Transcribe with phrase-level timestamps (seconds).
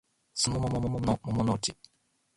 [0.33, 1.77] すもももももものもものうち